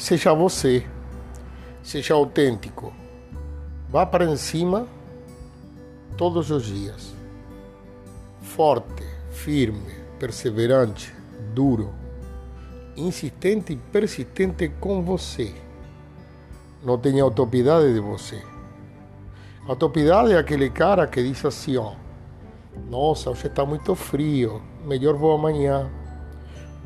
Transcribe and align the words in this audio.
Seja 0.00 0.32
você, 0.32 0.86
seja 1.82 2.14
autêntico. 2.14 2.90
Vá 3.86 4.06
para 4.06 4.34
cima 4.34 4.88
todos 6.16 6.50
os 6.50 6.64
dias. 6.64 7.14
Forte, 8.40 9.04
firme, 9.30 9.94
perseverante, 10.18 11.14
duro, 11.52 11.92
insistente 12.96 13.74
e 13.74 13.76
persistente 13.76 14.70
com 14.80 15.02
você. 15.02 15.54
Não 16.82 16.96
tenha 16.96 17.22
autopiedade 17.22 17.92
de 17.92 18.00
você. 18.00 18.42
Autopiedade 19.68 20.32
é 20.32 20.38
aquele 20.38 20.70
cara 20.70 21.06
que 21.06 21.22
diz 21.22 21.44
assim, 21.44 21.76
ó. 21.76 21.92
Nossa, 22.88 23.28
hoje 23.28 23.48
está 23.48 23.66
muito 23.66 23.94
frio, 23.94 24.62
melhor 24.82 25.14
vou 25.14 25.34
amanhã. 25.34 25.90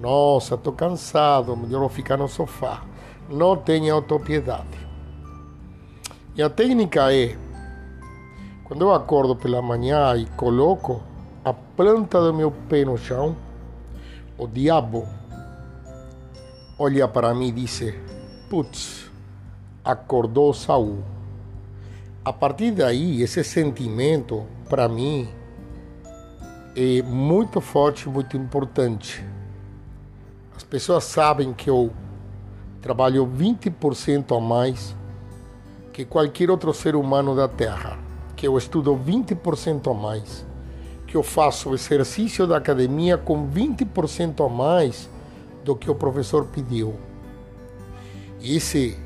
Nossa, 0.01 0.57
estou 0.57 0.73
cansado, 0.73 1.57
melhor 1.57 1.79
vou 1.79 1.89
ficar 1.89 2.17
no 2.17 2.27
sofá. 2.27 2.83
Não 3.29 3.57
tenha 3.57 3.93
autopiedade. 3.93 4.85
E 6.37 6.43
a 6.43 6.51
técnica 6.51 7.15
é, 7.15 7.37
quando 8.65 8.83
eu 8.83 8.93
acordo 8.93 9.37
pela 9.37 9.63
manhã 9.63 10.17
e 10.17 10.27
coloco 10.37 11.03
a 11.45 11.53
planta 11.53 12.21
do 12.21 12.35
meu 12.35 12.51
pé 12.51 12.85
no 12.85 12.99
chão, 12.99 13.37
o 14.37 14.47
diabo 14.47 15.07
olha 16.79 17.07
para 17.07 17.33
mim 17.35 17.49
e 17.49 17.53
diz: 17.53 17.95
Putz, 18.51 19.11
acordou 19.85 20.53
Saul. 20.53 21.05
A 22.25 22.33
partir 22.33 22.73
daí, 22.73 23.23
esse 23.23 23.45
sentimento, 23.45 24.45
para 24.69 24.89
mim, 24.89 25.29
é 26.75 27.03
muito 27.03 27.61
forte, 27.61 28.09
muito 28.09 28.37
importante. 28.37 29.25
As 30.57 30.65
pessoas 30.65 31.05
sabem 31.05 31.53
que 31.53 31.69
eu 31.69 31.93
trabalho 32.85 33.27
20% 33.27 34.37
a 34.37 34.39
mais 34.39 34.95
que 35.91 36.05
qualquer 36.05 36.51
outro 36.51 36.75
ser 36.75 36.95
humano 36.95 37.35
da 37.35 37.49
Terra, 37.49 37.99
que 38.37 38.47
eu 38.47 38.59
estudo 38.59 38.95
20% 38.95 39.91
a 39.91 39.95
mais, 39.95 40.45
que 41.07 41.17
eu 41.17 41.23
faço 41.23 41.73
exercício 41.73 42.47
da 42.47 42.59
academia 42.59 43.17
com 43.17 43.49
20% 43.49 44.45
a 44.45 44.51
mais 44.51 45.09
do 45.65 45.75
que 45.75 45.91
o 45.91 45.95
professor 45.95 46.45
pediu. 46.45 46.95
E 48.39 48.55
esse, 48.55 48.99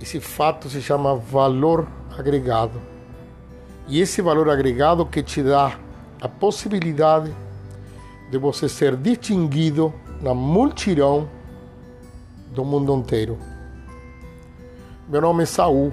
esse 0.00 0.18
fato 0.18 0.70
se 0.70 0.80
chama 0.80 1.14
valor 1.14 1.86
agregado. 2.16 2.80
E 3.86 4.00
esse 4.00 4.22
valor 4.22 4.48
agregado 4.48 5.04
que 5.04 5.22
te 5.22 5.42
dá 5.42 5.78
a 6.22 6.28
possibilidade 6.28 7.36
de 8.30 8.38
você 8.38 8.66
ser 8.66 8.96
distinguido 8.96 9.92
na 10.22 10.32
multidão 10.32 11.28
do 12.50 12.64
mundo 12.64 12.94
inteiro. 12.94 13.36
Meu 15.08 15.20
nome 15.20 15.42
é 15.42 15.46
Saul. 15.46 15.92